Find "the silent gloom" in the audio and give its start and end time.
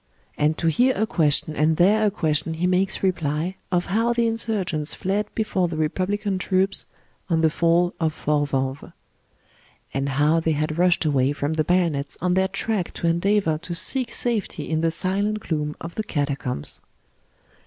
14.81-15.75